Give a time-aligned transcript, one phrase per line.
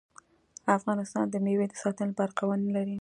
[0.77, 2.97] افغانستان د مېوې د ساتنې لپاره قوانین لري.